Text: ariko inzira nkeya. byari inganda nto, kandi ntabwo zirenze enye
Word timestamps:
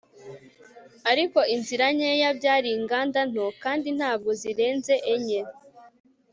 ariko 1.11 1.39
inzira 1.55 1.85
nkeya. 1.95 2.29
byari 2.39 2.69
inganda 2.77 3.19
nto, 3.31 3.45
kandi 3.63 3.87
ntabwo 3.97 4.29
zirenze 4.41 4.93
enye 5.13 5.41